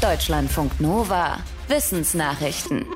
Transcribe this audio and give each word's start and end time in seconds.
Deutschlandfunk 0.00 0.80
Nova. 0.80 1.38
Wissensnachrichten. 1.66 2.86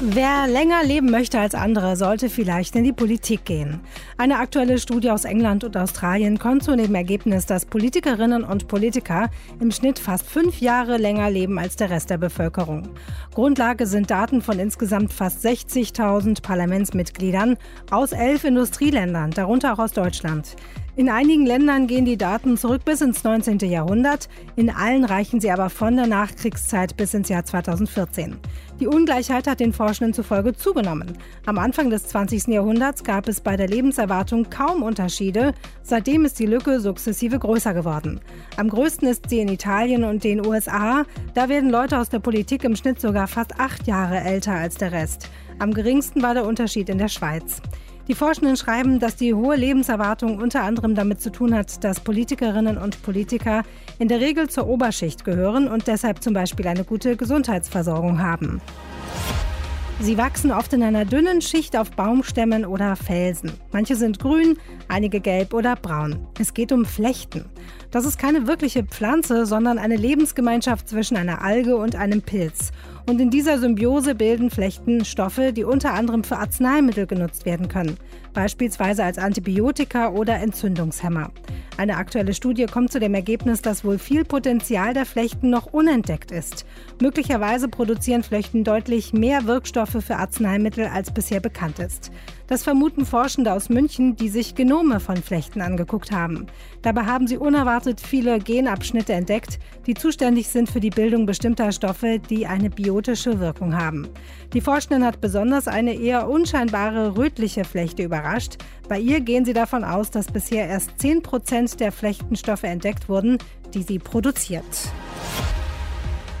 Wer 0.00 0.46
länger 0.46 0.82
leben 0.82 1.10
möchte 1.10 1.38
als 1.38 1.54
andere, 1.54 1.94
sollte 1.94 2.30
vielleicht 2.30 2.74
in 2.74 2.84
die 2.84 2.92
Politik 2.94 3.44
gehen. 3.44 3.80
Eine 4.16 4.38
aktuelle 4.38 4.78
Studie 4.78 5.10
aus 5.10 5.26
England 5.26 5.62
und 5.62 5.76
Australien 5.76 6.38
kommt 6.38 6.64
zu 6.64 6.74
dem 6.74 6.94
Ergebnis, 6.94 7.44
dass 7.44 7.66
Politikerinnen 7.66 8.44
und 8.44 8.66
Politiker 8.66 9.28
im 9.60 9.70
Schnitt 9.70 9.98
fast 9.98 10.24
fünf 10.24 10.62
Jahre 10.62 10.96
länger 10.96 11.28
leben 11.28 11.58
als 11.58 11.76
der 11.76 11.90
Rest 11.90 12.08
der 12.08 12.16
Bevölkerung. 12.16 12.88
Grundlage 13.34 13.86
sind 13.86 14.10
Daten 14.10 14.40
von 14.40 14.58
insgesamt 14.58 15.12
fast 15.12 15.44
60.000 15.44 16.40
Parlamentsmitgliedern 16.40 17.58
aus 17.90 18.12
elf 18.12 18.44
Industrieländern, 18.44 19.32
darunter 19.32 19.74
auch 19.74 19.80
aus 19.80 19.92
Deutschland. 19.92 20.56
In 20.96 21.08
einigen 21.08 21.46
Ländern 21.46 21.86
gehen 21.86 22.04
die 22.04 22.16
Daten 22.16 22.56
zurück 22.56 22.84
bis 22.84 23.00
ins 23.00 23.22
19. 23.22 23.58
Jahrhundert, 23.60 24.28
in 24.56 24.70
allen 24.70 25.04
reichen 25.04 25.40
sie 25.40 25.50
aber 25.50 25.70
von 25.70 25.94
der 25.96 26.08
Nachkriegszeit 26.08 26.96
bis 26.96 27.14
ins 27.14 27.28
Jahr 27.28 27.44
2014. 27.44 28.36
Die 28.80 28.88
Ungleichheit 28.88 29.46
hat 29.46 29.60
den 29.60 29.72
Forschenden 29.72 30.14
zufolge 30.14 30.52
zugenommen. 30.52 31.16
Am 31.46 31.58
Anfang 31.58 31.90
des 31.90 32.08
20. 32.08 32.48
Jahrhunderts 32.48 33.04
gab 33.04 33.28
es 33.28 33.40
bei 33.40 33.56
der 33.56 33.68
Lebenserwartung 33.68 34.50
kaum 34.50 34.82
Unterschiede, 34.82 35.54
seitdem 35.82 36.24
ist 36.24 36.40
die 36.40 36.46
Lücke 36.46 36.80
sukzessive 36.80 37.38
größer 37.38 37.72
geworden. 37.72 38.20
Am 38.56 38.68
größten 38.68 39.06
ist 39.06 39.30
sie 39.30 39.40
in 39.40 39.48
Italien 39.48 40.02
und 40.02 40.24
den 40.24 40.44
USA, 40.44 41.04
da 41.34 41.48
werden 41.48 41.70
Leute 41.70 41.98
aus 41.98 42.08
der 42.08 42.18
Politik 42.18 42.64
im 42.64 42.74
Schnitt 42.74 43.00
sogar 43.00 43.28
fast 43.28 43.60
acht 43.60 43.86
Jahre 43.86 44.18
älter 44.20 44.54
als 44.54 44.74
der 44.74 44.90
Rest. 44.90 45.30
Am 45.60 45.72
geringsten 45.72 46.22
war 46.22 46.34
der 46.34 46.46
Unterschied 46.46 46.88
in 46.88 46.98
der 46.98 47.08
Schweiz. 47.08 47.60
Die 48.10 48.16
Forschenden 48.16 48.56
schreiben, 48.56 48.98
dass 48.98 49.14
die 49.14 49.34
hohe 49.34 49.54
Lebenserwartung 49.54 50.38
unter 50.38 50.64
anderem 50.64 50.96
damit 50.96 51.20
zu 51.20 51.30
tun 51.30 51.54
hat, 51.54 51.84
dass 51.84 52.00
Politikerinnen 52.00 52.76
und 52.76 53.00
Politiker 53.02 53.62
in 54.00 54.08
der 54.08 54.18
Regel 54.18 54.50
zur 54.50 54.66
Oberschicht 54.66 55.24
gehören 55.24 55.68
und 55.68 55.86
deshalb 55.86 56.20
zum 56.20 56.34
Beispiel 56.34 56.66
eine 56.66 56.82
gute 56.82 57.16
Gesundheitsversorgung 57.16 58.20
haben. 58.20 58.60
Sie 60.02 60.16
wachsen 60.16 60.50
oft 60.50 60.72
in 60.72 60.82
einer 60.82 61.04
dünnen 61.04 61.42
Schicht 61.42 61.76
auf 61.76 61.90
Baumstämmen 61.90 62.64
oder 62.64 62.96
Felsen. 62.96 63.52
Manche 63.70 63.96
sind 63.96 64.18
grün, 64.18 64.56
einige 64.88 65.20
gelb 65.20 65.52
oder 65.52 65.76
braun. 65.76 66.26
Es 66.38 66.54
geht 66.54 66.72
um 66.72 66.86
Flechten. 66.86 67.44
Das 67.90 68.06
ist 68.06 68.18
keine 68.18 68.46
wirkliche 68.46 68.82
Pflanze, 68.82 69.44
sondern 69.44 69.76
eine 69.76 69.96
Lebensgemeinschaft 69.96 70.88
zwischen 70.88 71.18
einer 71.18 71.42
Alge 71.42 71.76
und 71.76 71.96
einem 71.96 72.22
Pilz. 72.22 72.72
Und 73.06 73.20
in 73.20 73.28
dieser 73.28 73.58
Symbiose 73.58 74.14
bilden 74.14 74.48
Flechten 74.48 75.04
Stoffe, 75.04 75.52
die 75.52 75.64
unter 75.64 75.92
anderem 75.92 76.24
für 76.24 76.38
Arzneimittel 76.38 77.06
genutzt 77.06 77.44
werden 77.44 77.68
können, 77.68 77.98
beispielsweise 78.32 79.04
als 79.04 79.18
Antibiotika 79.18 80.08
oder 80.12 80.36
Entzündungshemmer. 80.36 81.30
Eine 81.80 81.96
aktuelle 81.96 82.34
Studie 82.34 82.66
kommt 82.66 82.92
zu 82.92 83.00
dem 83.00 83.14
Ergebnis, 83.14 83.62
dass 83.62 83.86
wohl 83.86 83.98
viel 83.98 84.26
Potenzial 84.26 84.92
der 84.92 85.06
Flechten 85.06 85.48
noch 85.48 85.64
unentdeckt 85.64 86.30
ist. 86.30 86.66
Möglicherweise 87.00 87.68
produzieren 87.68 88.22
Flechten 88.22 88.64
deutlich 88.64 89.14
mehr 89.14 89.46
Wirkstoffe 89.46 89.96
für 90.04 90.16
Arzneimittel, 90.16 90.84
als 90.84 91.10
bisher 91.10 91.40
bekannt 91.40 91.78
ist. 91.78 92.12
Das 92.50 92.64
vermuten 92.64 93.06
Forschende 93.06 93.52
aus 93.52 93.68
München, 93.68 94.16
die 94.16 94.28
sich 94.28 94.56
Genome 94.56 94.98
von 94.98 95.18
Flechten 95.18 95.60
angeguckt 95.60 96.10
haben. 96.10 96.48
Dabei 96.82 97.02
haben 97.02 97.28
sie 97.28 97.36
unerwartet 97.36 98.00
viele 98.00 98.40
Genabschnitte 98.40 99.12
entdeckt, 99.12 99.60
die 99.86 99.94
zuständig 99.94 100.48
sind 100.48 100.68
für 100.68 100.80
die 100.80 100.90
Bildung 100.90 101.26
bestimmter 101.26 101.70
Stoffe, 101.70 102.18
die 102.18 102.48
eine 102.48 102.68
biotische 102.68 103.38
Wirkung 103.38 103.76
haben. 103.76 104.08
Die 104.52 104.60
Forschenden 104.60 105.04
hat 105.04 105.20
besonders 105.20 105.68
eine 105.68 105.94
eher 105.94 106.28
unscheinbare 106.28 107.16
rötliche 107.16 107.62
Flechte 107.62 108.02
überrascht. 108.02 108.56
Bei 108.88 108.98
ihr 108.98 109.20
gehen 109.20 109.44
sie 109.44 109.52
davon 109.52 109.84
aus, 109.84 110.10
dass 110.10 110.26
bisher 110.26 110.66
erst 110.66 110.98
10 110.98 111.22
Prozent 111.22 111.78
der 111.78 111.92
Flechtenstoffe 111.92 112.64
entdeckt 112.64 113.08
wurden, 113.08 113.38
die 113.74 113.84
sie 113.84 114.00
produziert. 114.00 114.64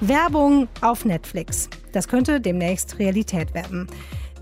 Werbung 0.00 0.66
auf 0.80 1.04
Netflix. 1.04 1.70
Das 1.92 2.08
könnte 2.08 2.40
demnächst 2.40 2.98
Realität 2.98 3.54
werden. 3.54 3.86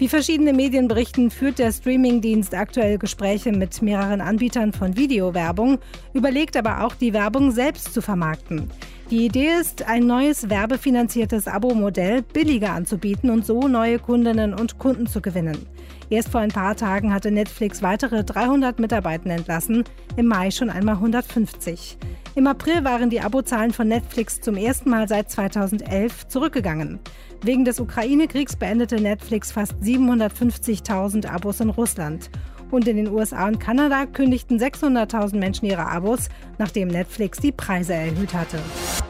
Wie 0.00 0.08
verschiedene 0.08 0.54
Medien 0.54 0.88
berichten, 0.88 1.30
führt 1.30 1.58
der 1.58 1.72
Streamingdienst 1.72 2.54
aktuell 2.54 2.96
Gespräche 2.96 3.52
mit 3.52 3.82
mehreren 3.82 4.22
Anbietern 4.22 4.72
von 4.72 4.96
Videowerbung, 4.96 5.78
überlegt 6.14 6.56
aber 6.56 6.86
auch, 6.86 6.94
die 6.94 7.12
Werbung 7.12 7.50
selbst 7.50 7.92
zu 7.92 8.00
vermarkten. 8.00 8.70
Die 9.10 9.26
Idee 9.26 9.50
ist, 9.60 9.86
ein 9.86 10.06
neues 10.06 10.48
werbefinanziertes 10.48 11.46
Abo-Modell 11.46 12.22
billiger 12.22 12.72
anzubieten 12.72 13.28
und 13.28 13.44
so 13.44 13.68
neue 13.68 13.98
Kundinnen 13.98 14.54
und 14.54 14.78
Kunden 14.78 15.06
zu 15.06 15.20
gewinnen. 15.20 15.66
Erst 16.10 16.30
vor 16.30 16.40
ein 16.40 16.50
paar 16.50 16.74
Tagen 16.74 17.14
hatte 17.14 17.30
Netflix 17.30 17.82
weitere 17.82 18.24
300 18.24 18.80
Mitarbeiter 18.80 19.30
entlassen, 19.30 19.84
im 20.16 20.26
Mai 20.26 20.50
schon 20.50 20.68
einmal 20.68 20.96
150. 20.96 21.96
Im 22.34 22.48
April 22.48 22.82
waren 22.82 23.10
die 23.10 23.20
Abozahlen 23.20 23.72
von 23.72 23.86
Netflix 23.86 24.40
zum 24.40 24.56
ersten 24.56 24.90
Mal 24.90 25.06
seit 25.06 25.30
2011 25.30 26.26
zurückgegangen. 26.26 26.98
Wegen 27.42 27.64
des 27.64 27.78
Ukraine-Kriegs 27.78 28.56
beendete 28.56 29.00
Netflix 29.00 29.52
fast 29.52 29.74
750.000 29.74 31.28
Abos 31.28 31.60
in 31.60 31.70
Russland. 31.70 32.28
Und 32.72 32.88
in 32.88 32.96
den 32.96 33.08
USA 33.08 33.46
und 33.46 33.60
Kanada 33.60 34.06
kündigten 34.06 34.58
600.000 34.58 35.36
Menschen 35.36 35.66
ihre 35.66 35.86
Abos, 35.86 36.28
nachdem 36.58 36.88
Netflix 36.88 37.38
die 37.38 37.52
Preise 37.52 37.94
erhöht 37.94 38.34
hatte. 38.34 38.58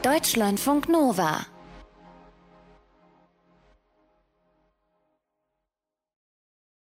Deutschlandfunk 0.03 0.89
Nova 0.91 1.47